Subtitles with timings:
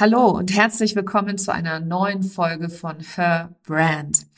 [0.00, 4.28] Hallo und herzlich willkommen zu einer neuen Folge von Her Brand.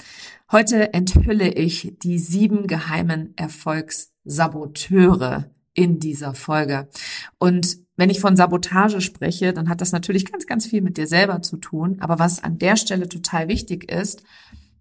[0.51, 6.89] Heute enthülle ich die sieben geheimen Erfolgssaboteure in dieser Folge.
[7.37, 11.07] Und wenn ich von Sabotage spreche, dann hat das natürlich ganz, ganz viel mit dir
[11.07, 11.99] selber zu tun.
[12.01, 14.23] Aber was an der Stelle total wichtig ist,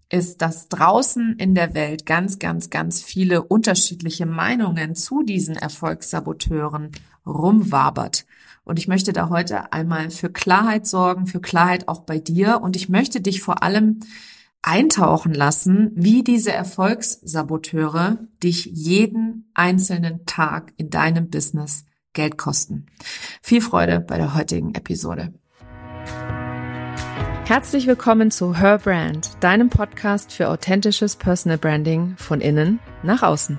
[0.08, 6.92] ist, dass draußen in der Welt ganz, ganz, ganz viele unterschiedliche Meinungen zu diesen Erfolgssaboteuren
[7.26, 8.24] rumwabert.
[8.64, 12.60] Und ich möchte da heute einmal für Klarheit sorgen, für Klarheit auch bei dir.
[12.62, 14.00] Und ich möchte dich vor allem
[14.62, 22.86] eintauchen lassen, wie diese Erfolgssaboteure dich jeden einzelnen Tag in deinem Business Geld kosten.
[23.42, 25.32] Viel Freude bei der heutigen Episode.
[27.46, 33.58] Herzlich willkommen zu Her Brand, deinem Podcast für authentisches Personal Branding von innen nach außen.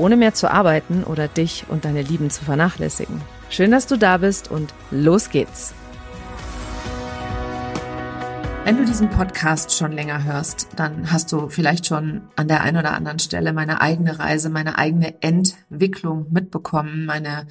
[0.00, 3.20] Ohne mehr zu arbeiten oder dich und deine Lieben zu vernachlässigen.
[3.50, 5.74] Schön, dass du da bist und los geht's.
[8.64, 12.78] Wenn du diesen Podcast schon länger hörst, dann hast du vielleicht schon an der einen
[12.78, 17.46] oder anderen Stelle meine eigene Reise, meine eigene Entwicklung mitbekommen, meine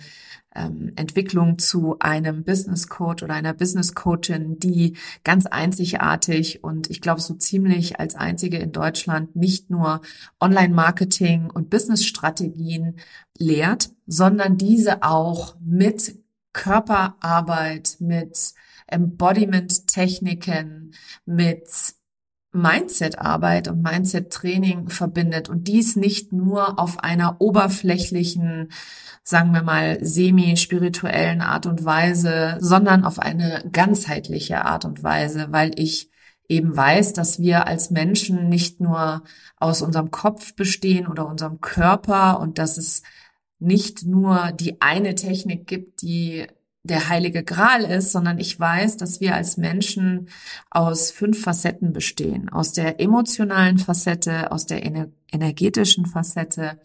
[0.59, 7.01] ähm, Entwicklung zu einem Business Coach oder einer Business Coachin, die ganz einzigartig und ich
[7.01, 10.01] glaube so ziemlich als einzige in Deutschland nicht nur
[10.39, 12.99] Online-Marketing und Business-Strategien
[13.37, 16.19] lehrt, sondern diese auch mit
[16.53, 18.53] Körperarbeit, mit
[18.87, 20.93] Embodiment-Techniken,
[21.25, 21.67] mit
[22.51, 28.71] Mindset-Arbeit und Mindset-Training verbindet und dies nicht nur auf einer oberflächlichen,
[29.23, 35.71] sagen wir mal, semi-spirituellen Art und Weise, sondern auf eine ganzheitliche Art und Weise, weil
[35.79, 36.09] ich
[36.47, 39.23] eben weiß, dass wir als Menschen nicht nur
[39.57, 43.03] aus unserem Kopf bestehen oder unserem Körper und dass es
[43.59, 46.47] nicht nur die eine Technik gibt, die
[46.89, 50.29] der heilige Gral ist, sondern ich weiß, dass wir als Menschen
[50.69, 52.49] aus fünf Facetten bestehen.
[52.49, 56.79] Aus der emotionalen Facette, aus der ener energetischen Facette,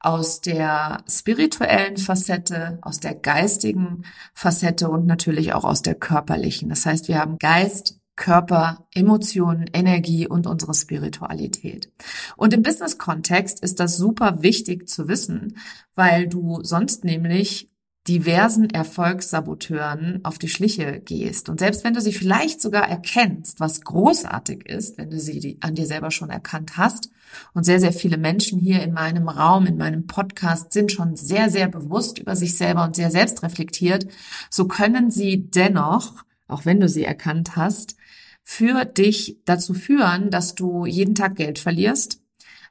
[0.00, 4.04] aus der spirituellen Facette, aus der geistigen
[4.34, 6.68] Facette und natürlich auch aus der körperlichen.
[6.68, 11.90] Das heißt, wir haben Geist, Körper, Emotionen, Energie und unsere Spiritualität.
[12.36, 15.56] Und im Business-Kontext ist das super wichtig zu wissen,
[15.94, 17.70] weil du sonst nämlich
[18.08, 21.48] diversen Erfolgssaboteuren auf die Schliche gehst.
[21.48, 25.74] Und selbst wenn du sie vielleicht sogar erkennst, was großartig ist, wenn du sie an
[25.74, 27.10] dir selber schon erkannt hast,
[27.52, 31.50] und sehr, sehr viele Menschen hier in meinem Raum, in meinem Podcast sind schon sehr,
[31.50, 34.06] sehr bewusst über sich selber und sehr selbstreflektiert,
[34.50, 37.96] so können sie dennoch, auch wenn du sie erkannt hast,
[38.42, 42.22] für dich dazu führen, dass du jeden Tag Geld verlierst,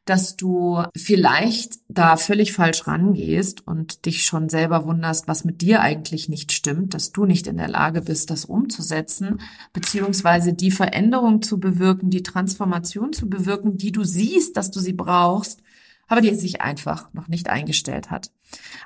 [0.10, 5.82] dass du vielleicht da völlig falsch rangehst und dich schon selber wunderst, was mit dir
[5.82, 9.42] eigentlich nicht stimmt, dass du nicht in der Lage bist, das umzusetzen,
[9.74, 14.94] beziehungsweise die Veränderung zu bewirken, die Transformation zu bewirken, die du siehst, dass du sie
[14.94, 15.62] brauchst,
[16.08, 18.32] aber die sich einfach noch nicht eingestellt hat.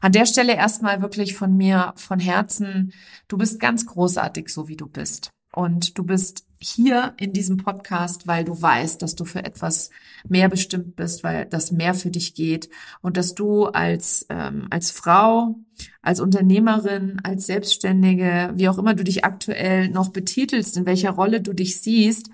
[0.02, 2.94] An der Stelle erstmal wirklich von mir, von Herzen,
[3.28, 5.32] du bist ganz großartig, so wie du bist.
[5.52, 9.90] Und du bist hier in diesem Podcast, weil du weißt, dass du für etwas
[10.28, 12.70] mehr bestimmt bist, weil das mehr für dich geht
[13.02, 15.56] und dass du als, ähm, als Frau,
[16.02, 21.42] als Unternehmerin, als Selbstständige, wie auch immer du dich aktuell noch betitelst, in welcher Rolle
[21.42, 22.30] du dich siehst,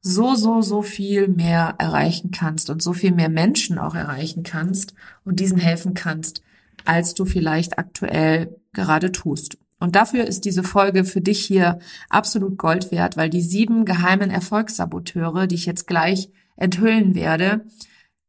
[0.00, 4.94] so, so, so viel mehr erreichen kannst und so viel mehr Menschen auch erreichen kannst
[5.24, 6.42] und diesen helfen kannst,
[6.84, 9.58] als du vielleicht aktuell gerade tust.
[9.82, 14.30] Und dafür ist diese Folge für dich hier absolut Gold wert, weil die sieben geheimen
[14.30, 17.66] Erfolgssaboteure, die ich jetzt gleich enthüllen werde,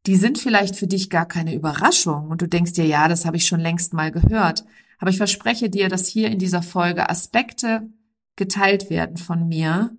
[0.07, 3.37] die sind vielleicht für dich gar keine Überraschung und du denkst dir, ja, das habe
[3.37, 4.65] ich schon längst mal gehört.
[4.97, 7.87] Aber ich verspreche dir, dass hier in dieser Folge Aspekte
[8.35, 9.95] geteilt werden von mir,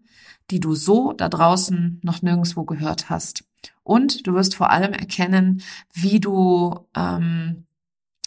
[0.51, 3.45] die du so da draußen noch nirgendwo gehört hast.
[3.85, 5.63] Und du wirst vor allem erkennen,
[5.93, 7.67] wie du ähm,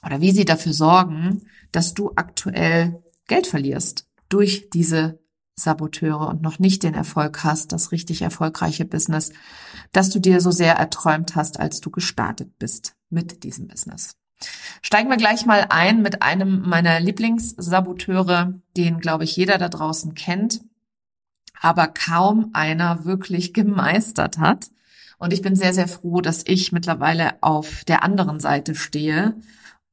[0.05, 1.41] oder wie sie dafür sorgen,
[1.73, 5.19] dass du aktuell Geld verlierst durch diese
[5.55, 9.31] Saboteure und noch nicht den Erfolg hast, das richtig erfolgreiche Business,
[9.91, 14.15] das du dir so sehr erträumt hast, als du gestartet bist mit diesem Business.
[14.83, 20.13] Steigen wir gleich mal ein mit einem meiner Lieblingssaboteure, den, glaube ich, jeder da draußen
[20.13, 20.61] kennt.
[21.59, 24.69] aber kaum einer wirklich gemeistert hat.
[25.17, 29.35] Und ich bin sehr, sehr froh, dass ich mittlerweile auf der anderen Seite stehe.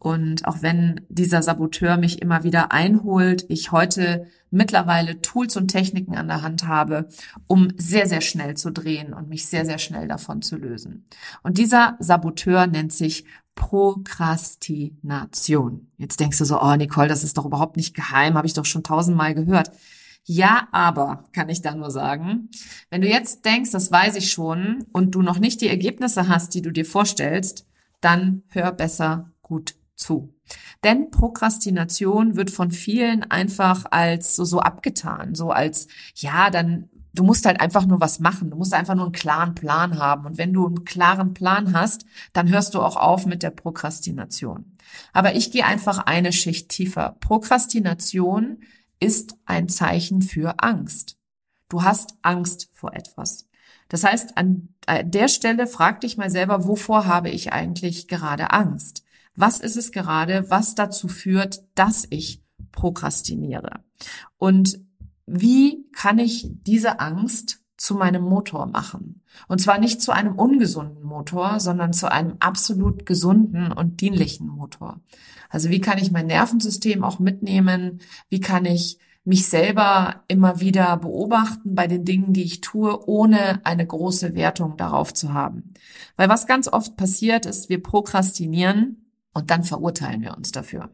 [0.05, 6.15] Und auch wenn dieser Saboteur mich immer wieder einholt, ich heute mittlerweile Tools und Techniken
[6.15, 7.09] an der Hand habe,
[7.47, 11.07] um sehr, sehr schnell zu drehen und mich sehr, sehr schnell davon zu lösen.
[11.43, 13.25] Und dieser Saboteur nennt sich
[13.55, 15.91] Prokrastination.
[15.97, 18.67] Jetzt denkst du so, oh Nicole, das ist doch überhaupt nicht geheim, habe ich doch
[18.67, 19.71] schon tausendmal gehört.
[20.27, 22.51] Ja, aber, kann ich da nur sagen,
[22.91, 26.53] wenn du jetzt denkst, das weiß ich schon und du noch nicht die Ergebnisse hast,
[26.53, 27.67] die du dir vorstellst,
[28.03, 30.35] dann hör besser gut zu.
[30.83, 37.23] Denn Prokrastination wird von vielen einfach als so, so abgetan, so als, ja, dann, du
[37.23, 38.51] musst halt einfach nur was machen.
[38.51, 40.27] Du musst einfach nur einen klaren Plan haben.
[40.27, 44.77] Und wenn du einen klaren Plan hast, dann hörst du auch auf mit der Prokrastination.
[45.13, 47.17] Aber ich gehe einfach eine Schicht tiefer.
[47.21, 48.59] Prokrastination
[49.01, 51.17] ist ein Zeichen für Angst.
[51.69, 53.49] Du hast Angst vor etwas.
[53.89, 54.69] Das heißt, an
[55.05, 59.04] der Stelle frag dich mal selber, wovor habe ich eigentlich gerade Angst?
[59.37, 62.43] Was ist es gerade, was dazu führt, dass ich
[62.73, 63.81] prokrastiniere?
[64.39, 64.81] Und
[65.27, 69.23] wie kann ich diese Angst zu meinem Motor machen?
[69.49, 75.01] Und zwar nicht zu einem ungesunden Motor, sondern zu einem absolut gesunden und dienlichen Motor.
[75.51, 78.01] Also wie kann ich mein Nervensystem auch mitnehmen?
[78.29, 83.65] Wie kann ich mich selber immer wieder beobachten bei den Dingen, die ich tue, ohne
[83.65, 85.73] eine große Wertung darauf zu haben.
[86.17, 89.04] Weil was ganz oft passiert ist, wir prokrastinieren
[89.35, 90.91] und dann verurteilen wir uns dafür.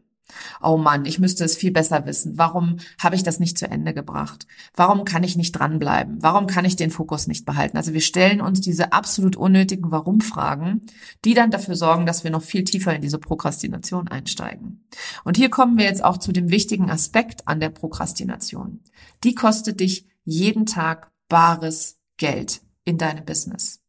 [0.61, 2.37] Oh Mann, ich müsste es viel besser wissen.
[2.37, 4.47] Warum habe ich das nicht zu Ende gebracht?
[4.75, 6.21] Warum kann ich nicht dranbleiben?
[6.21, 7.77] Warum kann ich den Fokus nicht behalten?
[7.77, 10.81] Also wir stellen uns diese absolut unnötigen Warum-Fragen,
[11.25, 14.87] die dann dafür sorgen, dass wir noch viel tiefer in diese Prokrastination einsteigen.
[15.23, 18.81] Und hier kommen wir jetzt auch zu dem wichtigen Aspekt an der Prokrastination.
[19.23, 23.81] Die kostet dich jeden Tag bares Geld in deinem Business.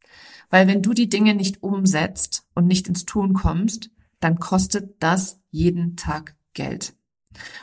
[0.49, 3.89] Weil wenn du die Dinge nicht umsetzt und nicht ins Tun kommst,
[4.23, 6.93] dann kostet das jeden Tag Geld.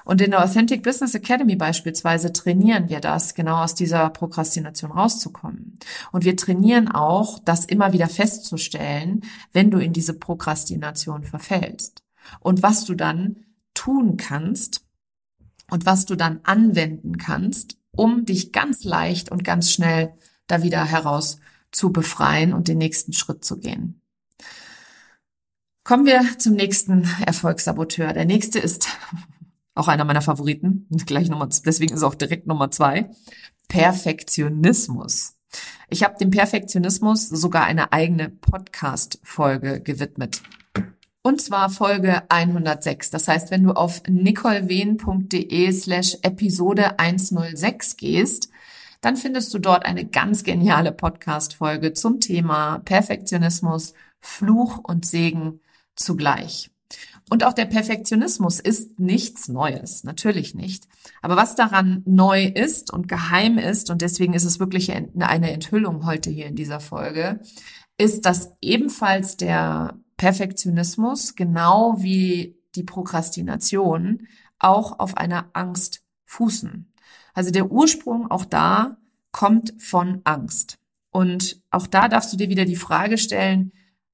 [0.05, 5.79] Und in der Authentic Business Academy beispielsweise trainieren wir das, genau aus dieser Prokrastination rauszukommen.
[6.13, 9.23] Und wir trainieren auch, das immer wieder festzustellen,
[9.53, 12.03] wenn du in diese Prokrastination verfällst.
[12.41, 14.85] Und was du dann tun kannst
[15.71, 20.15] und was du dann anwenden kannst, um dich ganz leicht und ganz schnell
[20.47, 21.39] da wieder heraus
[21.71, 24.00] zu befreien und den nächsten Schritt zu gehen.
[25.83, 28.13] Kommen wir zum nächsten Erfolgssaboteur.
[28.13, 28.89] Der nächste ist
[29.75, 30.87] auch einer meiner Favoriten.
[31.07, 33.11] Gleich Nummer, deswegen ist auch direkt Nummer zwei.
[33.69, 35.37] Perfektionismus.
[35.89, 40.43] Ich habe dem Perfektionismus sogar eine eigene Podcast-Folge gewidmet.
[41.23, 43.11] Und zwar Folge 106.
[43.11, 48.51] Das heißt, wenn du auf nicolewehn.de slash Episode 106 gehst,
[49.01, 55.61] dann findest du dort eine ganz geniale Podcast-Folge zum Thema Perfektionismus, Fluch und Segen
[56.01, 56.71] zugleich.
[57.31, 60.89] Und auch der Perfektionismus ist nichts Neues, natürlich nicht.
[61.23, 66.05] Aber was daran neu ist und geheim ist, und deswegen ist es wirklich eine Enthüllung
[66.05, 67.41] heute hier in dieser Folge,
[67.99, 74.27] ist, dass ebenfalls der Perfektionismus, genau wie die Prokrastination,
[74.59, 76.93] auch auf einer Angst fußen.
[77.33, 78.97] Also der Ursprung auch da
[79.31, 80.79] kommt von Angst.
[81.11, 83.73] Und auch da darfst du dir wieder die Frage stellen,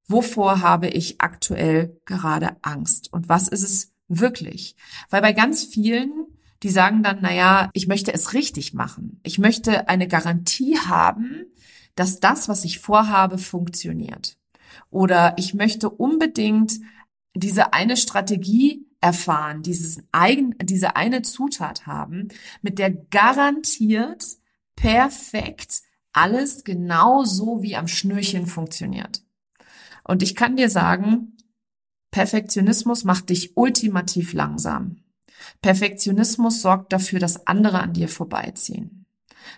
[0.08, 4.76] wovor habe ich aktuell gerade Angst und was ist es wirklich?
[5.10, 6.26] Weil bei ganz vielen,
[6.62, 9.20] die sagen dann, na ja, ich möchte es richtig machen.
[9.22, 11.46] Ich möchte eine Garantie haben,
[11.94, 14.36] dass das, was ich vorhabe, funktioniert.
[14.90, 16.78] Oder ich möchte unbedingt
[17.34, 22.28] diese eine Strategie erfahren, dieses eigen, diese eine Zutat haben,
[22.62, 24.25] mit der garantiert
[24.75, 25.82] perfekt
[26.12, 29.22] alles genau so wie am Schnürchen funktioniert.
[30.06, 31.36] Und ich kann dir sagen,
[32.10, 34.98] Perfektionismus macht dich ultimativ langsam.
[35.60, 39.06] Perfektionismus sorgt dafür, dass andere an dir vorbeiziehen.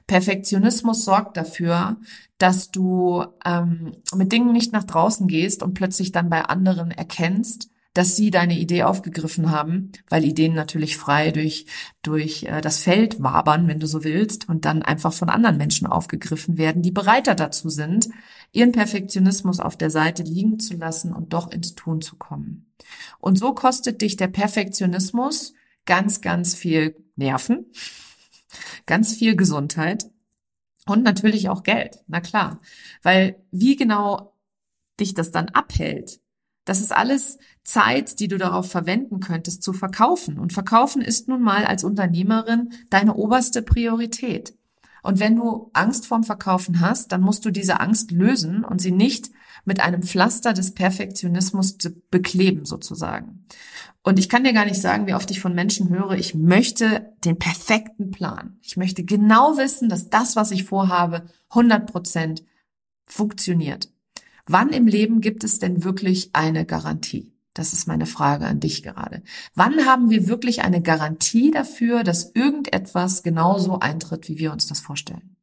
[0.06, 1.96] Perfektionismus sorgt dafür,
[2.38, 7.70] dass du ähm, mit Dingen nicht nach draußen gehst und plötzlich dann bei anderen erkennst,
[7.94, 11.66] dass sie deine Idee aufgegriffen haben, weil Ideen natürlich frei durch,
[12.02, 15.86] durch äh, das Feld wabern, wenn du so willst, und dann einfach von anderen Menschen
[15.86, 18.08] aufgegriffen werden, die bereiter dazu sind,
[18.52, 22.72] ihren Perfektionismus auf der Seite liegen zu lassen und doch ins Tun zu kommen.
[23.18, 27.66] Und so kostet dich der Perfektionismus ganz, ganz viel Nerven,
[28.86, 30.10] ganz viel Gesundheit
[30.86, 32.00] und natürlich auch Geld.
[32.06, 32.60] Na klar,
[33.02, 34.34] weil wie genau
[34.98, 36.20] dich das dann abhält,
[36.68, 40.38] das ist alles Zeit, die du darauf verwenden könntest, zu verkaufen.
[40.38, 44.57] Und verkaufen ist nun mal als Unternehmerin deine oberste Priorität.
[45.08, 48.90] Und wenn du Angst vorm Verkaufen hast, dann musst du diese Angst lösen und sie
[48.90, 49.30] nicht
[49.64, 51.78] mit einem Pflaster des Perfektionismus
[52.10, 53.46] bekleben sozusagen.
[54.02, 57.14] Und ich kann dir gar nicht sagen, wie oft ich von Menschen höre, ich möchte
[57.24, 58.58] den perfekten Plan.
[58.60, 62.44] Ich möchte genau wissen, dass das, was ich vorhabe, 100 Prozent
[63.06, 63.88] funktioniert.
[64.44, 67.32] Wann im Leben gibt es denn wirklich eine Garantie?
[67.54, 69.22] Das ist meine Frage an dich gerade.
[69.54, 74.80] Wann haben wir wirklich eine Garantie dafür, dass irgendetwas genauso eintritt, wie wir uns das
[74.80, 75.36] vorstellen?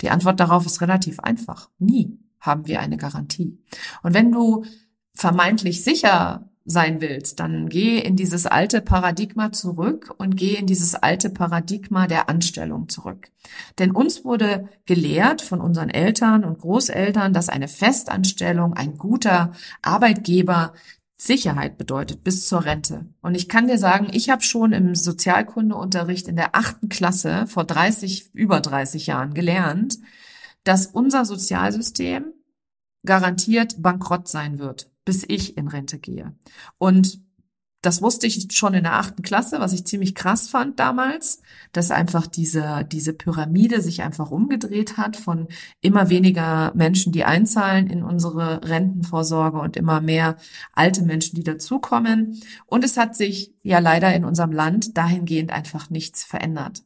[0.00, 1.70] Die Antwort darauf ist relativ einfach.
[1.78, 3.58] Nie haben wir eine Garantie.
[4.02, 4.64] Und wenn du
[5.14, 10.94] vermeintlich sicher sein willst, dann geh in dieses alte Paradigma zurück und geh in dieses
[10.94, 13.30] alte Paradigma der Anstellung zurück.
[13.78, 20.72] Denn uns wurde gelehrt von unseren Eltern und Großeltern, dass eine Festanstellung, ein guter Arbeitgeber
[21.16, 23.06] Sicherheit bedeutet bis zur Rente.
[23.22, 27.64] Und ich kann dir sagen, ich habe schon im Sozialkundeunterricht in der achten Klasse vor
[27.64, 29.98] 30, über 30 Jahren gelernt,
[30.64, 32.32] dass unser Sozialsystem
[33.04, 36.34] garantiert bankrott sein wird bis ich in Rente gehe.
[36.78, 37.20] Und
[37.84, 41.90] das wusste ich schon in der achten Klasse, was ich ziemlich krass fand damals, dass
[41.90, 45.48] einfach diese, diese Pyramide sich einfach umgedreht hat von
[45.82, 50.36] immer weniger Menschen, die einzahlen in unsere Rentenvorsorge und immer mehr
[50.72, 52.40] alte Menschen, die dazukommen.
[52.66, 56.82] Und es hat sich ja leider in unserem Land dahingehend einfach nichts verändert.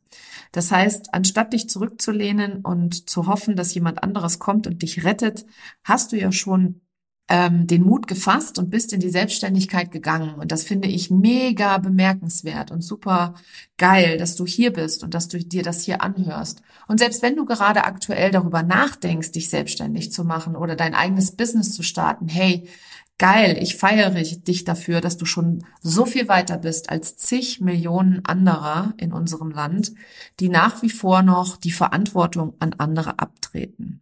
[0.50, 5.46] Das heißt, anstatt dich zurückzulehnen und zu hoffen, dass jemand anderes kommt und dich rettet,
[5.84, 6.80] hast du ja schon
[7.28, 10.34] ähm, den Mut gefasst und bist in die Selbstständigkeit gegangen.
[10.34, 13.34] Und das finde ich mega bemerkenswert und super
[13.76, 16.62] geil, dass du hier bist und dass du dir das hier anhörst.
[16.86, 21.32] Und selbst wenn du gerade aktuell darüber nachdenkst, dich selbstständig zu machen oder dein eigenes
[21.32, 22.66] Business zu starten, hey,
[23.18, 28.24] geil, ich feiere dich dafür, dass du schon so viel weiter bist als zig Millionen
[28.24, 29.92] anderer in unserem Land,
[30.40, 34.00] die nach wie vor noch die Verantwortung an andere abtreten.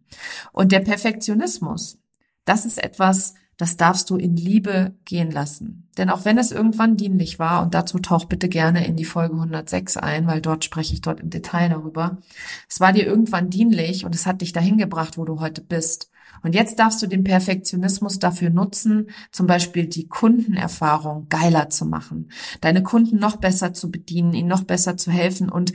[0.53, 1.97] Und der Perfektionismus,
[2.47, 5.89] das ist etwas, das darfst du in Liebe gehen lassen.
[5.97, 9.33] Denn auch wenn es irgendwann dienlich war, und dazu tauch bitte gerne in die Folge
[9.33, 12.19] 106 ein, weil dort spreche ich dort im Detail darüber,
[12.69, 16.11] es war dir irgendwann dienlich und es hat dich dahin gebracht, wo du heute bist.
[16.43, 22.29] Und jetzt darfst du den Perfektionismus dafür nutzen, zum Beispiel die Kundenerfahrung geiler zu machen,
[22.61, 25.73] deine Kunden noch besser zu bedienen, ihnen noch besser zu helfen und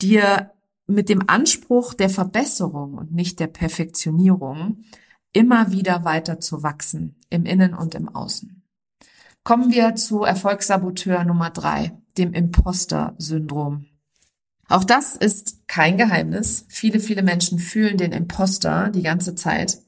[0.00, 0.52] dir
[0.86, 4.84] mit dem Anspruch der Verbesserung und nicht der Perfektionierung
[5.34, 8.62] immer wieder weiter zu wachsen, im Innen und im Außen.
[9.42, 13.84] Kommen wir zu Erfolgssaboteur Nummer drei, dem Imposter-Syndrom.
[14.68, 16.64] Auch das ist kein Geheimnis.
[16.68, 19.80] Viele, viele Menschen fühlen den Imposter die ganze Zeit.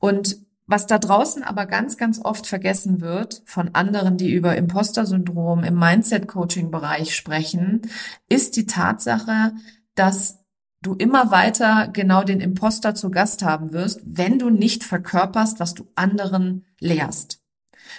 [0.00, 5.62] Und was da draußen aber ganz, ganz oft vergessen wird von anderen, die über Imposter-Syndrom
[5.62, 7.82] im Mindset-Coaching-Bereich sprechen,
[8.28, 9.52] ist die Tatsache,
[9.94, 10.40] dass
[10.86, 15.74] du immer weiter genau den Imposter zu Gast haben wirst, wenn du nicht verkörperst, was
[15.74, 17.42] du anderen lehrst.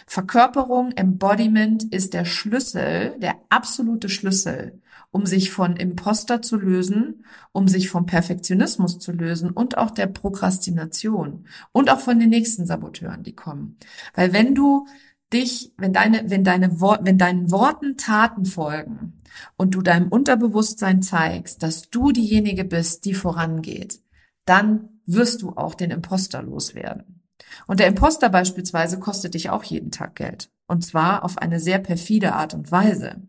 [0.06, 7.68] Verkörperung, Embodiment ist der Schlüssel, der absolute Schlüssel, um sich von Imposter zu lösen, um
[7.68, 13.24] sich vom Perfektionismus zu lösen und auch der Prokrastination und auch von den nächsten Saboteuren,
[13.24, 13.78] die kommen.
[14.14, 14.88] Weil wenn du
[15.34, 19.22] dich, wenn deine, wenn deine, wenn deinen Worten Taten folgen
[19.58, 24.02] und du deinem Unterbewusstsein zeigst, dass du diejenige bist, die vorangeht,
[24.46, 27.22] dann wirst du auch den Imposter loswerden.
[27.66, 30.50] Und der Imposter beispielsweise kostet dich auch jeden Tag Geld.
[30.70, 33.22] Und zwar auf eine sehr perfide Art und Weise.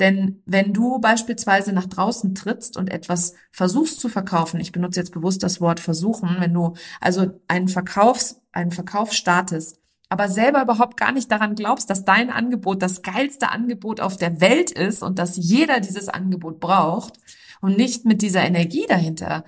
[0.00, 5.12] Denn wenn du beispielsweise nach draußen trittst und etwas versuchst zu verkaufen, ich benutze jetzt
[5.12, 9.79] bewusst das Wort versuchen, wenn du also einen Verkaufs, einen Verkauf startest,
[10.10, 14.40] aber selber überhaupt gar nicht daran glaubst, dass dein Angebot das geilste Angebot auf der
[14.40, 17.14] Welt ist und dass jeder dieses Angebot braucht
[17.60, 19.44] und nicht mit dieser Energie dahinter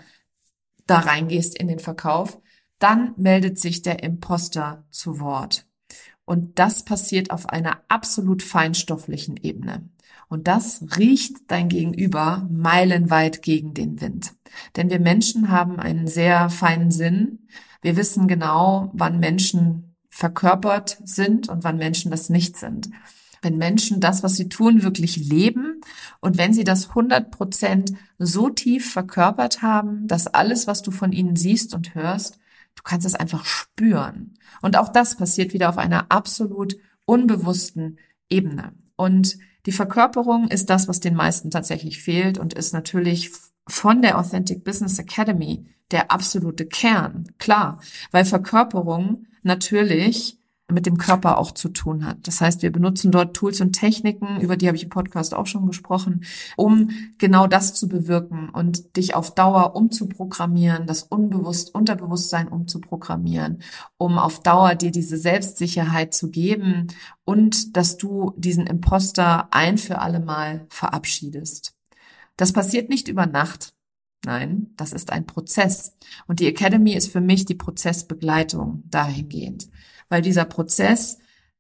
[0.86, 2.40] da reingehst in den Verkauf,
[2.78, 5.66] dann meldet sich der Imposter zu Wort.
[6.24, 9.88] Und das passiert auf einer absolut feinstofflichen Ebene.
[10.28, 14.32] Und das riecht dein Gegenüber meilenweit gegen den Wind.
[14.76, 17.48] Denn wir Menschen haben einen sehr feinen Sinn.
[17.82, 19.91] Wir wissen genau, wann Menschen
[20.22, 22.90] verkörpert sind und wann Menschen das nicht sind.
[23.42, 25.80] Wenn Menschen das, was sie tun, wirklich leben
[26.20, 31.10] und wenn sie das 100 Prozent so tief verkörpert haben, dass alles, was du von
[31.10, 32.38] ihnen siehst und hörst,
[32.76, 34.34] du kannst es einfach spüren.
[34.60, 37.98] Und auch das passiert wieder auf einer absolut unbewussten
[38.28, 38.74] Ebene.
[38.94, 43.32] Und die Verkörperung ist das, was den meisten tatsächlich fehlt und ist natürlich
[43.66, 47.24] von der Authentic Business Academy der absolute Kern.
[47.38, 47.80] Klar,
[48.12, 50.38] weil Verkörperung natürlich
[50.72, 52.18] mit dem Körper auch zu tun hat.
[52.22, 55.46] Das heißt, wir benutzen dort Tools und Techniken, über die habe ich im Podcast auch
[55.46, 56.24] schon gesprochen,
[56.56, 63.62] um genau das zu bewirken und dich auf Dauer umzuprogrammieren, das Unbewusst, Unterbewusstsein umzuprogrammieren,
[63.98, 66.88] um auf Dauer dir diese Selbstsicherheit zu geben
[67.24, 71.74] und dass du diesen Imposter ein für alle Mal verabschiedest.
[72.36, 73.74] Das passiert nicht über Nacht.
[74.24, 75.96] Nein, das ist ein Prozess.
[76.26, 79.68] Und die Academy ist für mich die Prozessbegleitung dahingehend.
[80.08, 81.18] Weil dieser Prozess,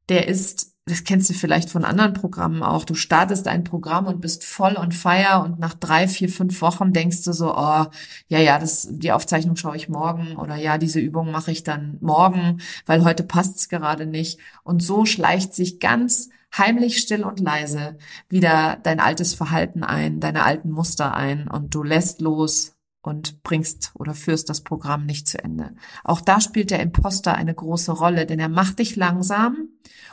[0.08, 4.20] der ist, das kennst du vielleicht von anderen Programmen auch, du startest ein Programm und
[4.20, 7.86] bist voll on fire und nach drei, vier, fünf Wochen denkst du so, oh,
[8.28, 11.98] ja, ja, das, die Aufzeichnung schaue ich morgen oder ja, diese Übung mache ich dann
[12.00, 14.38] morgen, weil heute passt's gerade nicht.
[14.62, 20.44] Und so schleicht sich ganz heimlich still und leise wieder dein altes Verhalten ein, deine
[20.44, 25.42] alten Muster ein und du lässt los und bringst oder führst das Programm nicht zu
[25.42, 25.74] Ende.
[26.04, 29.68] Auch da spielt der Imposter eine große Rolle, denn er macht dich langsam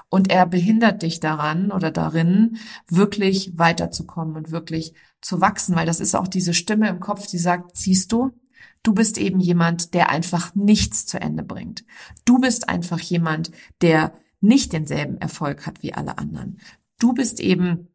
[0.09, 5.99] und er behindert dich daran oder darin, wirklich weiterzukommen und wirklich zu wachsen, weil das
[5.99, 8.31] ist auch diese Stimme im Kopf, die sagt, siehst du,
[8.81, 11.85] du bist eben jemand, der einfach nichts zu Ende bringt.
[12.25, 16.59] Du bist einfach jemand, der nicht denselben Erfolg hat wie alle anderen.
[16.99, 17.87] Du bist eben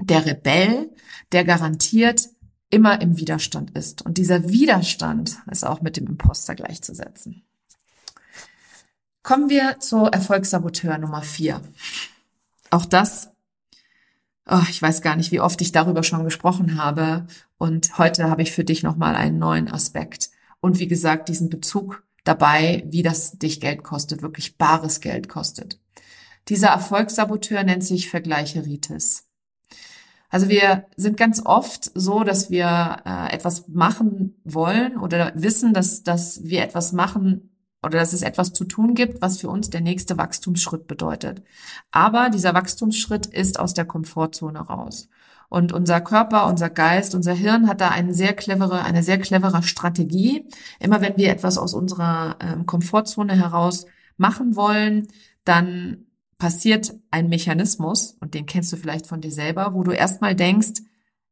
[0.00, 0.90] der Rebell,
[1.32, 2.28] der garantiert
[2.70, 4.02] immer im Widerstand ist.
[4.02, 7.44] Und dieser Widerstand ist auch mit dem Imposter gleichzusetzen.
[9.22, 11.60] Kommen wir zu Erfolgssaboteur Nummer vier.
[12.70, 13.30] Auch das,
[14.50, 17.26] oh, ich weiß gar nicht, wie oft ich darüber schon gesprochen habe.
[17.58, 20.30] Und heute habe ich für dich nochmal einen neuen Aspekt.
[20.60, 25.78] Und wie gesagt, diesen Bezug dabei, wie das dich Geld kostet, wirklich bares Geld kostet.
[26.48, 29.28] Dieser Erfolgssaboteur nennt sich Vergleicheritis.
[30.28, 36.02] Also wir sind ganz oft so, dass wir äh, etwas machen wollen oder wissen, dass,
[36.04, 37.50] dass wir etwas machen
[37.82, 41.42] oder dass es etwas zu tun gibt, was für uns der nächste Wachstumsschritt bedeutet.
[41.90, 45.10] Aber dieser Wachstumsschritt ist aus der Komfortzone raus.
[45.50, 49.62] Und unser Körper, unser Geist, unser Hirn hat da eine sehr clevere, eine sehr clevere
[49.62, 50.48] Strategie.
[50.80, 53.84] Immer wenn wir etwas aus unserer ähm, Komfortzone heraus
[54.16, 55.08] machen wollen,
[55.44, 56.06] dann
[56.42, 60.82] passiert ein Mechanismus, und den kennst du vielleicht von dir selber, wo du erstmal denkst,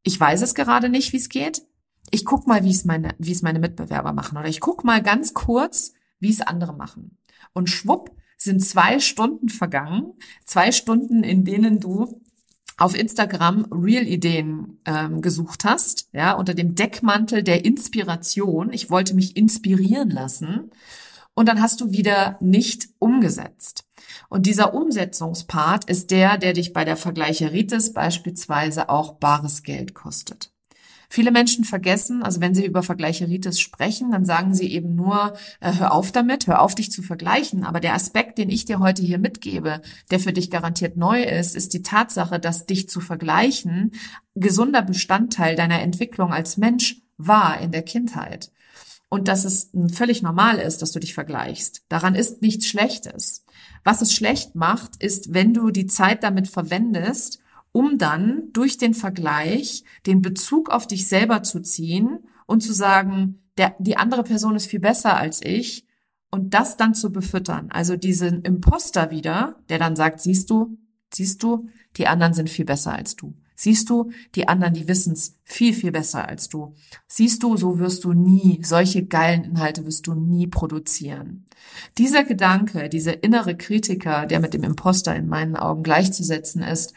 [0.05, 1.63] ich weiß es gerade nicht, wie es geht.
[2.13, 4.39] Ich guck mal, wie es meine, wie es meine Mitbewerber machen.
[4.39, 7.19] Oder ich guck mal ganz kurz, wie es andere machen.
[7.53, 10.13] Und schwupp sind zwei Stunden vergangen.
[10.45, 12.23] Zwei Stunden, in denen du
[12.77, 18.73] auf Instagram Real-Ideen ähm, gesucht hast, ja, unter dem Deckmantel der Inspiration.
[18.73, 20.71] Ich wollte mich inspirieren lassen.
[21.41, 23.87] Und dann hast du wieder nicht umgesetzt.
[24.29, 30.53] Und dieser Umsetzungspart ist der, der dich bei der Vergleicheritis beispielsweise auch bares Geld kostet.
[31.09, 35.73] Viele Menschen vergessen, also wenn sie über Vergleicheritis sprechen, dann sagen sie eben nur, äh,
[35.79, 37.65] hör auf damit, hör auf dich zu vergleichen.
[37.65, 41.57] Aber der Aspekt, den ich dir heute hier mitgebe, der für dich garantiert neu ist,
[41.57, 43.93] ist die Tatsache, dass dich zu vergleichen
[44.35, 48.53] gesunder Bestandteil deiner Entwicklung als Mensch war in der Kindheit.
[49.11, 51.83] Und dass es völlig normal ist, dass du dich vergleichst.
[51.89, 53.45] Daran ist nichts Schlechtes.
[53.83, 57.41] Was es schlecht macht, ist, wenn du die Zeit damit verwendest,
[57.73, 63.43] um dann durch den Vergleich den Bezug auf dich selber zu ziehen und zu sagen,
[63.59, 65.87] der, die andere Person ist viel besser als ich
[66.31, 67.69] und das dann zu befüttern.
[67.71, 70.79] Also diesen Imposter wieder, der dann sagt, siehst du,
[71.13, 73.35] siehst du, die anderen sind viel besser als du.
[73.63, 76.75] Siehst du, die anderen, die wissen's viel, viel besser als du.
[77.07, 81.45] Siehst du, so wirst du nie, solche geilen Inhalte wirst du nie produzieren.
[81.99, 86.95] Dieser Gedanke, dieser innere Kritiker, der mit dem Imposter in meinen Augen gleichzusetzen ist,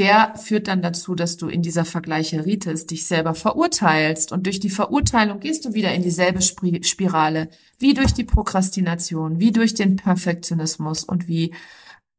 [0.00, 4.70] der führt dann dazu, dass du in dieser Vergleicheritis dich selber verurteilst und durch die
[4.70, 11.04] Verurteilung gehst du wieder in dieselbe Spirale wie durch die Prokrastination, wie durch den Perfektionismus
[11.04, 11.54] und wie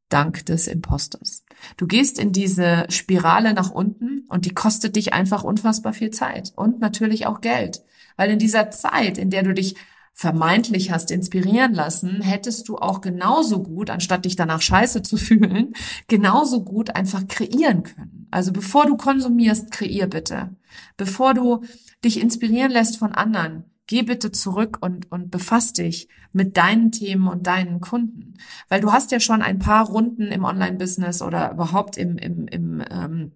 [0.10, 1.46] dank des Imposters.
[1.78, 6.54] Du gehst in diese Spirale nach unten und die kostet dich einfach unfassbar viel Zeit
[6.56, 7.84] und natürlich auch Geld.
[8.18, 9.76] Weil in dieser Zeit, in der du dich
[10.14, 15.74] vermeintlich hast inspirieren lassen, hättest du auch genauso gut, anstatt dich danach scheiße zu fühlen,
[16.08, 18.28] genauso gut einfach kreieren können.
[18.30, 20.50] Also bevor du konsumierst, kreier bitte.
[20.98, 21.64] Bevor du
[22.04, 27.28] dich inspirieren lässt von anderen, Geh bitte zurück und, und befass dich mit deinen Themen
[27.28, 28.36] und deinen Kunden.
[28.68, 32.84] Weil du hast ja schon ein paar Runden im Online-Business oder überhaupt im, im, im
[32.88, 33.32] ähm,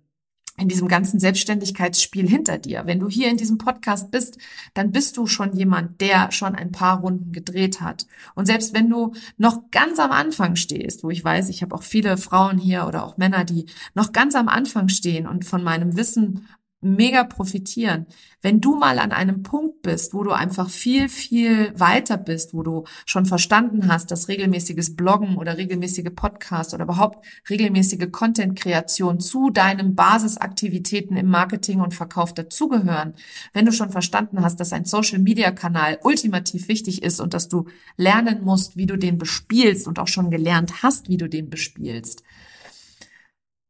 [0.55, 2.83] in diesem ganzen Selbstständigkeitsspiel hinter dir.
[2.85, 4.37] Wenn du hier in diesem Podcast bist,
[4.75, 8.05] dann bist du schon jemand, der schon ein paar Runden gedreht hat.
[8.35, 11.81] Und selbst wenn du noch ganz am Anfang stehst, wo ich weiß, ich habe auch
[11.81, 15.97] viele Frauen hier oder auch Männer, die noch ganz am Anfang stehen und von meinem
[15.97, 16.45] Wissen
[16.83, 18.05] mega profitieren.
[18.41, 22.61] Wenn du mal an einem Punkt bist, wo du einfach viel, viel weiter bist, wo
[22.61, 29.49] du schon verstanden hast, dass regelmäßiges Bloggen oder regelmäßige Podcasts oder überhaupt regelmäßige Content-Kreation zu
[29.49, 33.13] deinen Basisaktivitäten im Marketing und Verkauf dazugehören,
[33.53, 37.65] wenn du schon verstanden hast, dass ein Social-Media-Kanal ultimativ wichtig ist und dass du
[37.95, 42.23] lernen musst, wie du den bespielst und auch schon gelernt hast, wie du den bespielst,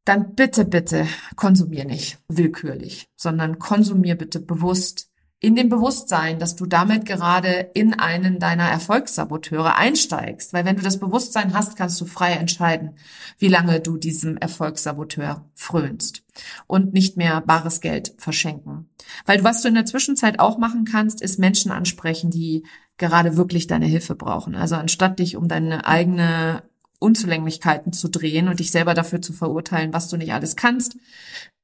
[0.06, 5.10] dann bitte, bitte konsumier nicht willkürlich, sondern konsumier bitte bewusst
[5.44, 10.54] in dem Bewusstsein, dass du damit gerade in einen deiner Erfolgssaboteure einsteigst.
[10.54, 12.96] Weil wenn du das Bewusstsein hast, kannst du frei entscheiden,
[13.40, 16.24] wie lange du diesem Erfolgssaboteur frönst
[16.66, 18.90] und nicht mehr bares Geld verschenken.
[19.26, 22.64] Weil was du in der Zwischenzeit auch machen kannst, ist Menschen ansprechen, die
[22.98, 24.56] gerade wirklich deine Hilfe brauchen.
[24.56, 26.64] Also anstatt dich um deine eigene
[27.04, 30.98] Unzulänglichkeiten zu drehen und dich selber dafür zu verurteilen, was du nicht alles kannst,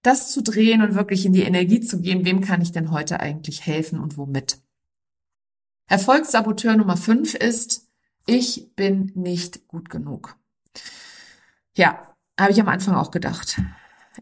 [0.01, 3.19] das zu drehen und wirklich in die Energie zu gehen, wem kann ich denn heute
[3.19, 4.59] eigentlich helfen und womit?
[5.87, 7.87] Erfolgssaboteur Nummer fünf ist,
[8.25, 10.37] ich bin nicht gut genug.
[11.75, 13.59] Ja, habe ich am Anfang auch gedacht.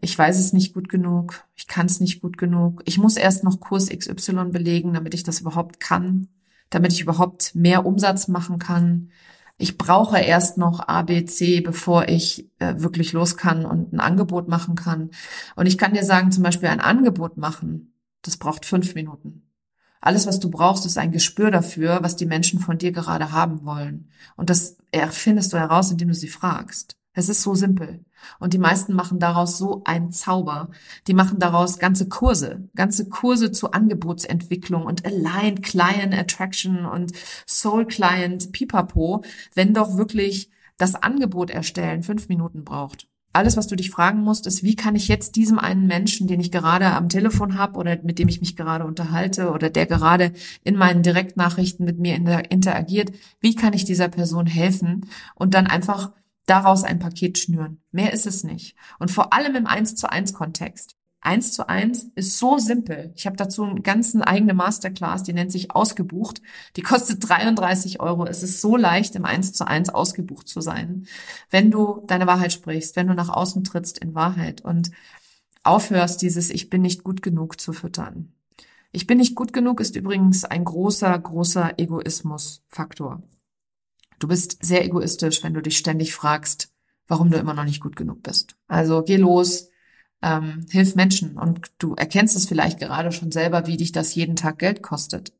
[0.00, 3.42] Ich weiß es nicht gut genug, ich kann es nicht gut genug, ich muss erst
[3.42, 6.28] noch Kurs XY belegen, damit ich das überhaupt kann,
[6.70, 9.10] damit ich überhaupt mehr Umsatz machen kann,
[9.58, 14.00] ich brauche erst noch A, B, C, bevor ich äh, wirklich los kann und ein
[14.00, 15.10] Angebot machen kann.
[15.56, 17.92] Und ich kann dir sagen, zum Beispiel ein Angebot machen,
[18.22, 19.42] das braucht fünf Minuten.
[20.00, 23.64] Alles, was du brauchst, ist ein Gespür dafür, was die Menschen von dir gerade haben
[23.64, 24.10] wollen.
[24.36, 26.96] Und das erfindest du heraus, indem du sie fragst.
[27.12, 28.04] Es ist so simpel.
[28.38, 30.70] Und die meisten machen daraus so einen Zauber.
[31.06, 37.12] Die machen daraus ganze Kurse, ganze Kurse zur Angebotsentwicklung und Aligned Client Attraction und
[37.46, 39.22] Soul Client Pipapo,
[39.54, 43.08] wenn doch wirklich das Angebot erstellen fünf Minuten braucht.
[43.34, 46.40] Alles, was du dich fragen musst, ist, wie kann ich jetzt diesem einen Menschen, den
[46.40, 50.32] ich gerade am Telefon habe oder mit dem ich mich gerade unterhalte oder der gerade
[50.64, 56.12] in meinen Direktnachrichten mit mir interagiert, wie kann ich dieser Person helfen und dann einfach
[56.48, 57.82] daraus ein Paket schnüren.
[57.90, 58.76] Mehr ist es nicht.
[58.98, 60.96] Und vor allem im 1 zu 1 Kontext.
[61.20, 63.12] 1 zu 1 ist so simpel.
[63.16, 66.40] Ich habe dazu einen ganzen eigene Masterclass, die nennt sich Ausgebucht.
[66.76, 68.24] Die kostet 33 Euro.
[68.24, 71.06] Es ist so leicht, im 1 zu 1 ausgebucht zu sein,
[71.50, 74.90] wenn du deine Wahrheit sprichst, wenn du nach außen trittst in Wahrheit und
[75.64, 78.32] aufhörst, dieses Ich bin nicht gut genug zu füttern.
[78.92, 83.22] Ich bin nicht gut genug ist übrigens ein großer, großer Egoismusfaktor.
[84.18, 86.72] Du bist sehr egoistisch, wenn du dich ständig fragst,
[87.06, 88.56] warum du immer noch nicht gut genug bist.
[88.66, 89.70] Also geh los,
[90.22, 94.36] ähm, hilf Menschen und du erkennst es vielleicht gerade schon selber, wie dich das jeden
[94.36, 95.32] Tag Geld kostet.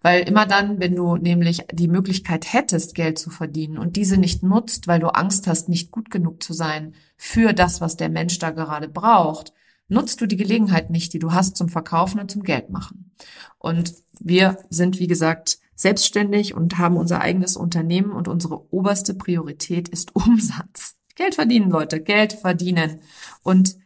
[0.00, 4.42] Weil immer dann, wenn du nämlich die Möglichkeit hättest, Geld zu verdienen und diese nicht
[4.42, 8.38] nutzt, weil du Angst hast, nicht gut genug zu sein für das, was der Mensch
[8.38, 9.52] da gerade braucht,
[9.88, 13.12] nutzt du die Gelegenheit nicht, die du hast zum Verkaufen und zum Geld machen.
[13.58, 19.88] Und wir sind, wie gesagt, selbstständig und haben unser eigenes Unternehmen und unsere oberste Priorität
[19.88, 20.96] ist Umsatz.
[21.14, 23.00] Geld verdienen, Leute, Geld verdienen.
[23.42, 23.76] Und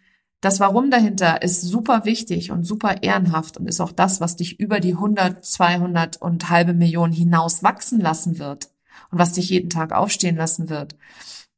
[0.40, 4.58] das Warum dahinter ist super wichtig und super ehrenhaft und ist auch das, was dich
[4.58, 8.70] über die 100, 200 und halbe Millionen hinaus wachsen lassen wird
[9.10, 10.96] und was dich jeden Tag aufstehen lassen wird.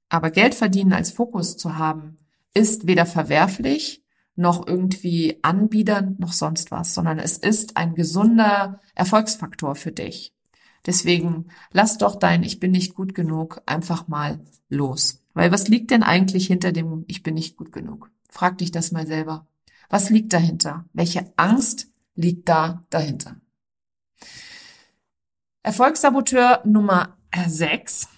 [0.09, 2.19] Aber Geld verdienen als Fokus zu haben,
[2.53, 4.04] ist weder verwerflich
[4.37, 10.35] noch irgendwie anbiedernd noch sonst was, sondern es ist ein gesunder Erfolgsfaktor für dich.
[10.87, 15.23] Deswegen lass doch dein Ich bin nicht gut genug einfach mal los.
[15.33, 18.11] Weil was liegt denn eigentlich hinter dem Ich bin nicht gut genug?
[18.29, 19.47] Frag dich das mal selber.
[19.89, 20.85] Was liegt dahinter?
[20.93, 23.37] Welche Angst liegt da dahinter?
[25.63, 27.17] Erfolgssaboteur Nummer
[27.47, 28.09] 6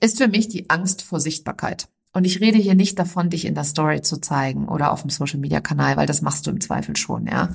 [0.00, 1.88] ist für mich die Angst vor Sichtbarkeit.
[2.14, 5.10] Und ich rede hier nicht davon, dich in der Story zu zeigen oder auf dem
[5.10, 7.48] Social Media Kanal, weil das machst du im Zweifel schon, ja.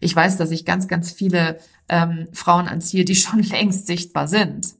[0.00, 1.58] Ich weiß, dass ich ganz, ganz viele
[1.90, 4.74] ähm, Frauen anziehe, die schon längst sichtbar sind.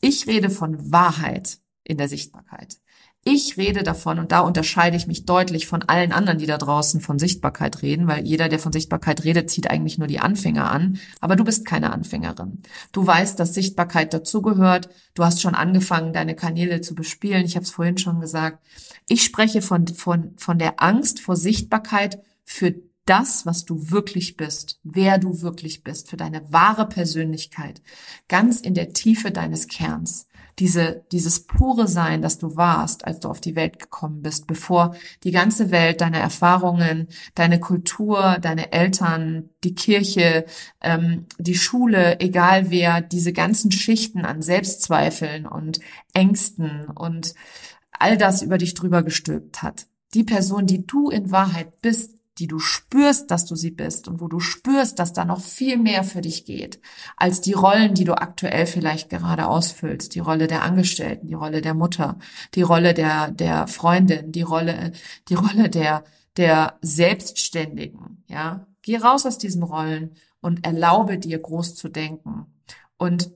[0.00, 2.78] Ich rede von Wahrheit in der Sichtbarkeit.
[3.24, 7.00] Ich rede davon, und da unterscheide ich mich deutlich von allen anderen, die da draußen
[7.00, 10.98] von Sichtbarkeit reden, weil jeder, der von Sichtbarkeit redet, zieht eigentlich nur die Anfänger an.
[11.20, 12.62] Aber du bist keine Anfängerin.
[12.90, 14.88] Du weißt, dass Sichtbarkeit dazugehört.
[15.14, 17.44] Du hast schon angefangen, deine Kanäle zu bespielen.
[17.44, 18.58] Ich habe es vorhin schon gesagt.
[19.06, 24.80] Ich spreche von, von, von der Angst vor Sichtbarkeit für das, was du wirklich bist,
[24.82, 27.82] wer du wirklich bist, für deine wahre Persönlichkeit,
[28.28, 30.26] ganz in der Tiefe deines Kerns
[30.58, 34.94] diese, dieses pure Sein, das du warst, als du auf die Welt gekommen bist, bevor
[35.24, 40.44] die ganze Welt, deine Erfahrungen, deine Kultur, deine Eltern, die Kirche,
[40.80, 45.80] ähm, die Schule, egal wer, diese ganzen Schichten an Selbstzweifeln und
[46.12, 47.34] Ängsten und
[47.92, 49.86] all das über dich drüber gestülpt hat.
[50.14, 54.20] Die Person, die du in Wahrheit bist, die du spürst, dass du sie bist und
[54.20, 56.80] wo du spürst, dass da noch viel mehr für dich geht,
[57.16, 60.14] als die Rollen, die du aktuell vielleicht gerade ausfüllst.
[60.14, 62.18] Die Rolle der Angestellten, die Rolle der Mutter,
[62.54, 64.92] die Rolle der, der Freundin, die Rolle,
[65.28, 66.04] die Rolle der,
[66.36, 68.66] der Selbstständigen, ja.
[68.84, 72.46] Geh raus aus diesen Rollen und erlaube dir groß zu denken
[72.96, 73.30] und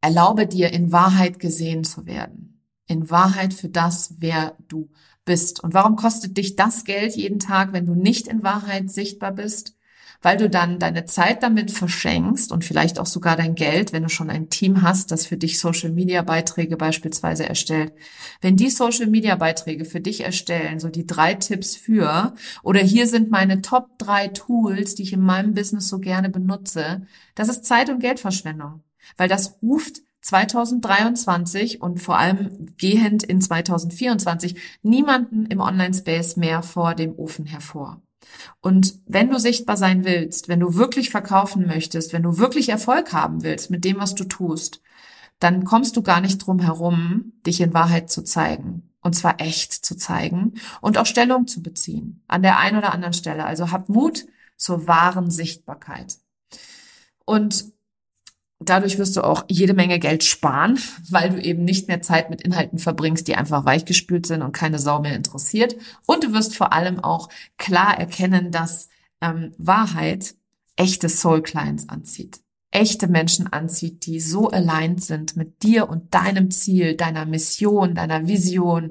[0.00, 2.62] erlaube dir in Wahrheit gesehen zu werden.
[2.86, 4.90] In Wahrheit für das, wer du
[5.24, 5.62] bist.
[5.62, 9.76] Und warum kostet dich das Geld jeden Tag, wenn du nicht in Wahrheit sichtbar bist?
[10.22, 14.08] Weil du dann deine Zeit damit verschenkst und vielleicht auch sogar dein Geld, wenn du
[14.08, 17.92] schon ein Team hast, das für dich Social Media Beiträge beispielsweise erstellt.
[18.40, 22.32] Wenn die Social Media Beiträge für dich erstellen, so die drei Tipps für,
[22.62, 27.06] oder hier sind meine Top drei Tools, die ich in meinem Business so gerne benutze,
[27.34, 28.82] das ist Zeit- und Geldverschwendung.
[29.18, 36.94] Weil das ruft 2023 und vor allem gehend in 2024 niemanden im Online-Space mehr vor
[36.94, 38.00] dem Ofen hervor.
[38.62, 43.12] Und wenn du sichtbar sein willst, wenn du wirklich verkaufen möchtest, wenn du wirklich Erfolg
[43.12, 44.80] haben willst mit dem, was du tust,
[45.40, 48.90] dann kommst du gar nicht drum herum, dich in Wahrheit zu zeigen.
[49.02, 52.22] Und zwar echt zu zeigen und auch Stellung zu beziehen.
[52.26, 53.44] An der einen oder anderen Stelle.
[53.44, 54.24] Also hab Mut
[54.56, 56.16] zur wahren Sichtbarkeit.
[57.26, 57.73] Und
[58.64, 60.78] Dadurch wirst du auch jede Menge Geld sparen,
[61.10, 64.78] weil du eben nicht mehr Zeit mit Inhalten verbringst, die einfach weichgespült sind und keine
[64.78, 65.76] Sau mehr interessiert.
[66.06, 68.88] Und du wirst vor allem auch klar erkennen, dass
[69.20, 70.34] ähm, Wahrheit
[70.76, 72.40] echte Soul Clients anzieht.
[72.70, 78.26] Echte Menschen anzieht, die so aligned sind mit dir und deinem Ziel, deiner Mission, deiner
[78.26, 78.90] Vision,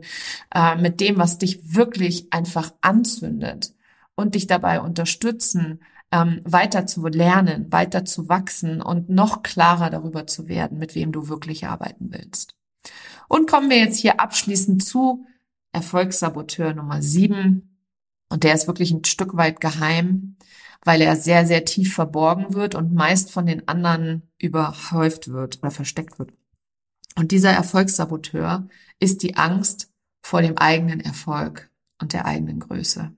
[0.56, 3.74] äh, mit dem, was dich wirklich einfach anzündet
[4.16, 5.80] und dich dabei unterstützen,
[6.14, 11.12] ähm, weiter zu lernen, weiter zu wachsen und noch klarer darüber zu werden, mit wem
[11.12, 12.56] du wirklich arbeiten willst.
[13.28, 15.26] Und kommen wir jetzt hier abschließend zu
[15.72, 17.80] Erfolgssaboteur Nummer sieben.
[18.30, 20.38] Und der ist wirklich ein Stück weit geheim,
[20.86, 25.72] weil er sehr, sehr tief verborgen wird und meist von den anderen überhäuft wird oder
[25.72, 26.32] versteckt wird.
[27.16, 28.68] Und dieser Erfolgssaboteur
[29.00, 33.16] ist die Angst vor dem eigenen Erfolg und der eigenen Größe.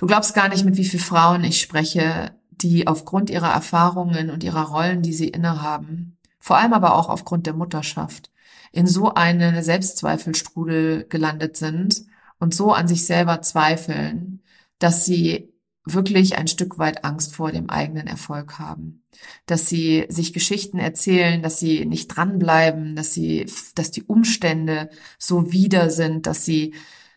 [0.00, 4.42] Du glaubst gar nicht, mit wie vielen Frauen ich spreche, die aufgrund ihrer Erfahrungen und
[4.42, 8.30] ihrer Rollen, die sie innehaben, vor allem aber auch aufgrund der Mutterschaft,
[8.72, 12.06] in so eine Selbstzweifelstrudel gelandet sind
[12.38, 14.42] und so an sich selber zweifeln,
[14.78, 15.52] dass sie
[15.84, 19.02] wirklich ein Stück weit Angst vor dem eigenen Erfolg haben,
[19.44, 25.52] dass sie sich Geschichten erzählen, dass sie nicht dranbleiben, dass sie, dass die Umstände so
[25.52, 26.72] wieder sind, dass sie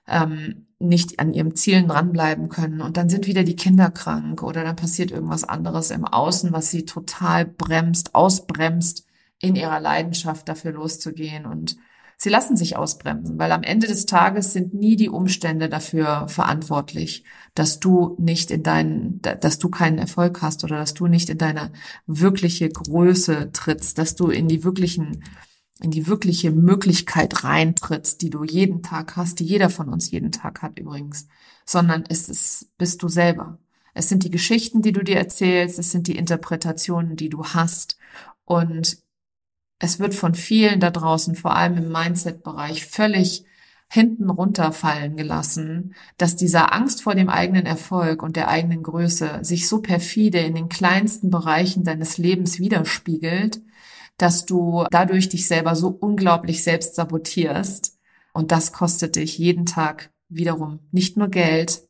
[0.07, 2.81] ähm, nicht an ihrem Zielen dranbleiben können.
[2.81, 6.71] Und dann sind wieder die Kinder krank oder dann passiert irgendwas anderes im Außen, was
[6.71, 9.05] sie total bremst, ausbremst,
[9.39, 11.45] in ihrer Leidenschaft dafür loszugehen.
[11.45, 11.77] Und
[12.17, 17.25] sie lassen sich ausbremsen, weil am Ende des Tages sind nie die Umstände dafür verantwortlich,
[17.53, 21.37] dass du nicht in deinen, dass du keinen Erfolg hast oder dass du nicht in
[21.37, 21.71] deine
[22.07, 25.23] wirkliche Größe trittst, dass du in die wirklichen
[25.81, 30.31] in die wirkliche Möglichkeit reintrittst, die du jeden Tag hast, die jeder von uns jeden
[30.31, 31.27] Tag hat übrigens,
[31.65, 33.57] sondern es ist, bist du selber.
[33.93, 37.97] Es sind die Geschichten, die du dir erzählst, es sind die Interpretationen, die du hast
[38.45, 38.97] und
[39.79, 43.45] es wird von vielen da draußen, vor allem im Mindset-Bereich, völlig
[43.89, 49.67] hinten runterfallen gelassen, dass dieser Angst vor dem eigenen Erfolg und der eigenen Größe sich
[49.67, 53.61] so perfide in den kleinsten Bereichen deines Lebens widerspiegelt,
[54.23, 57.99] dass du dadurch dich selber so unglaublich selbst sabotierst.
[58.31, 61.83] Und das kostet dich jeden Tag wiederum nicht nur Geld,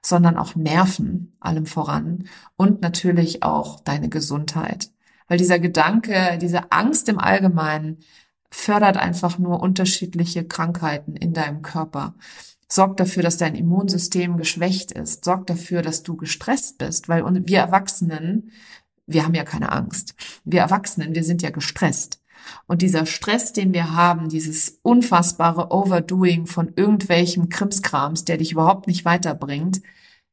[0.00, 2.24] sondern auch Nerven, allem voran
[2.56, 4.90] und natürlich auch deine Gesundheit.
[5.28, 7.98] Weil dieser Gedanke, diese Angst im Allgemeinen
[8.50, 12.14] fördert einfach nur unterschiedliche Krankheiten in deinem Körper.
[12.66, 15.26] Sorgt dafür, dass dein Immunsystem geschwächt ist.
[15.26, 18.52] Sorgt dafür, dass du gestresst bist, weil wir Erwachsenen
[19.06, 20.14] wir haben ja keine Angst.
[20.44, 22.20] Wir Erwachsenen, wir sind ja gestresst.
[22.66, 28.86] Und dieser Stress, den wir haben, dieses unfassbare Overdoing von irgendwelchem Krimskrams, der dich überhaupt
[28.86, 29.80] nicht weiterbringt,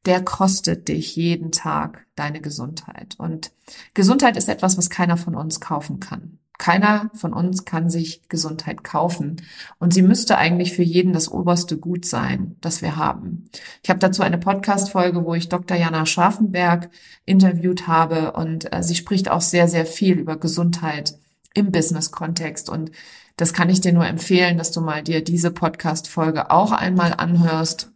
[0.04, 3.14] der kostet dich jeden Tag deine Gesundheit.
[3.18, 3.52] Und
[3.94, 6.38] Gesundheit ist etwas, was keiner von uns kaufen kann.
[6.58, 9.42] Keiner von uns kann sich Gesundheit kaufen.
[9.78, 13.48] Und sie müsste eigentlich für jeden das oberste Gut sein, das wir haben.
[13.82, 15.76] Ich habe dazu eine Podcast-Folge, wo ich Dr.
[15.76, 16.90] Jana Scharfenberg
[17.24, 18.32] interviewt habe.
[18.32, 21.18] Und äh, sie spricht auch sehr, sehr viel über Gesundheit
[21.54, 22.68] im Business-Kontext.
[22.68, 22.92] Und
[23.36, 27.90] das kann ich dir nur empfehlen, dass du mal dir diese Podcast-Folge auch einmal anhörst.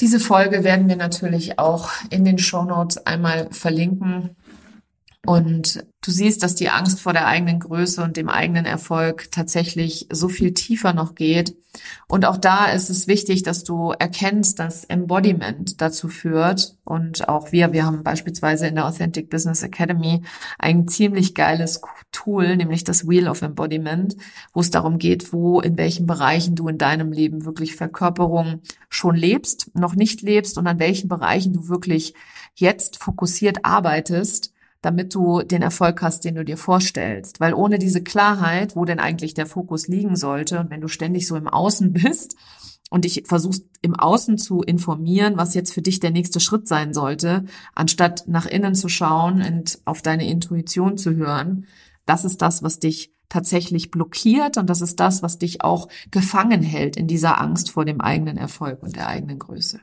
[0.00, 4.36] Diese Folge werden wir natürlich auch in den Show Notes einmal verlinken.
[5.26, 10.06] Und du siehst, dass die Angst vor der eigenen Größe und dem eigenen Erfolg tatsächlich
[10.10, 11.56] so viel tiefer noch geht.
[12.06, 16.76] Und auch da ist es wichtig, dass du erkennst, dass Embodiment dazu führt.
[16.84, 20.22] Und auch wir, wir haben beispielsweise in der Authentic Business Academy
[20.58, 24.16] ein ziemlich geiles Tool, nämlich das Wheel of Embodiment,
[24.54, 29.16] wo es darum geht, wo, in welchen Bereichen du in deinem Leben wirklich Verkörperung schon
[29.16, 32.14] lebst, noch nicht lebst und an welchen Bereichen du wirklich
[32.54, 37.40] jetzt fokussiert arbeitest damit du den Erfolg hast, den du dir vorstellst.
[37.40, 41.26] Weil ohne diese Klarheit, wo denn eigentlich der Fokus liegen sollte, und wenn du ständig
[41.26, 42.36] so im Außen bist
[42.90, 46.94] und dich versuchst im Außen zu informieren, was jetzt für dich der nächste Schritt sein
[46.94, 51.66] sollte, anstatt nach innen zu schauen und auf deine Intuition zu hören,
[52.06, 56.62] das ist das, was dich tatsächlich blockiert und das ist das, was dich auch gefangen
[56.62, 59.80] hält in dieser Angst vor dem eigenen Erfolg und der eigenen Größe.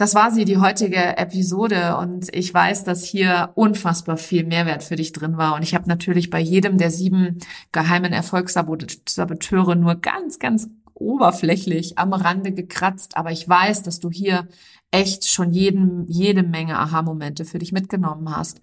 [0.00, 1.98] Das war sie, die heutige Episode.
[1.98, 5.54] Und ich weiß, dass hier unfassbar viel Mehrwert für dich drin war.
[5.54, 12.14] Und ich habe natürlich bei jedem der sieben geheimen Erfolgssaboteure nur ganz, ganz oberflächlich am
[12.14, 13.18] Rande gekratzt.
[13.18, 14.48] Aber ich weiß, dass du hier
[14.90, 18.62] echt schon jeden, jede Menge Aha-Momente für dich mitgenommen hast.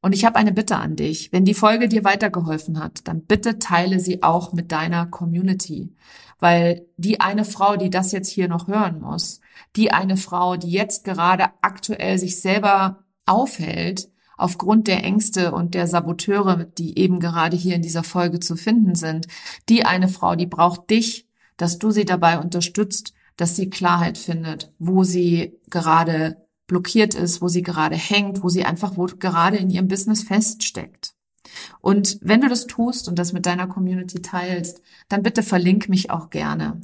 [0.00, 1.32] Und ich habe eine Bitte an dich.
[1.32, 5.92] Wenn die Folge dir weitergeholfen hat, dann bitte teile sie auch mit deiner Community.
[6.38, 9.40] Weil die eine Frau, die das jetzt hier noch hören muss,
[9.76, 15.86] die eine Frau, die jetzt gerade aktuell sich selber aufhält, aufgrund der Ängste und der
[15.86, 19.26] Saboteure, die eben gerade hier in dieser Folge zu finden sind,
[19.68, 24.72] die eine Frau, die braucht dich, dass du sie dabei unterstützt, dass sie Klarheit findet,
[24.78, 29.70] wo sie gerade blockiert ist, wo sie gerade hängt, wo sie einfach wo gerade in
[29.70, 31.14] ihrem Business feststeckt.
[31.80, 36.10] Und wenn du das tust und das mit deiner Community teilst, dann bitte verlink mich
[36.10, 36.80] auch gerne.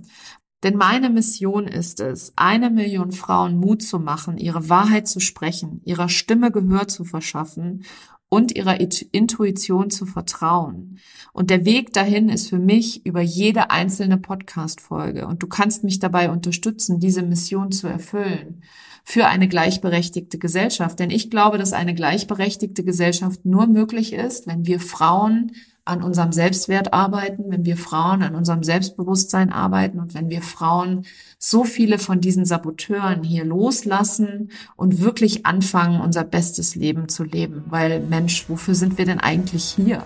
[0.65, 5.83] Denn meine Mission ist es, eine Million Frauen Mut zu machen, ihre Wahrheit zu sprechen,
[5.85, 7.85] ihrer Stimme Gehör zu verschaffen
[8.31, 10.99] und ihrer Intuition zu vertrauen.
[11.35, 15.27] Und der Weg dahin ist für mich über jede einzelne Podcast-Folge.
[15.27, 18.63] Und du kannst mich dabei unterstützen, diese Mission zu erfüllen
[19.05, 20.99] für eine gleichberechtigte Gesellschaft.
[20.99, 25.53] Denn ich glaube, dass eine gleichberechtigte Gesellschaft nur möglich ist, wenn wir Frauen
[25.87, 31.05] an unserem Selbstwert arbeiten, wenn wir Frauen an unserem Selbstbewusstsein arbeiten und wenn wir Frauen
[31.39, 37.65] so viele von diesen Saboteuren hier loslassen und wirklich anfangen, unser bestes Leben zu leben.
[37.69, 40.03] Weil Mensch, wofür sind wir denn eigentlich hier?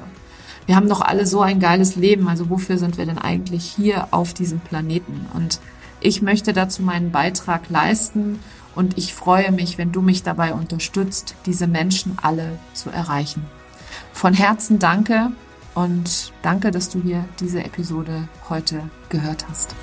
[0.66, 4.08] Wir haben doch alle so ein geiles Leben, also wofür sind wir denn eigentlich hier
[4.10, 5.26] auf diesem Planeten?
[5.32, 5.60] Und
[6.00, 8.40] ich möchte dazu meinen Beitrag leisten
[8.74, 13.46] und ich freue mich, wenn du mich dabei unterstützt, diese Menschen alle zu erreichen.
[14.12, 15.30] Von Herzen danke
[15.78, 19.76] und danke, dass du hier diese Episode heute gehört hast.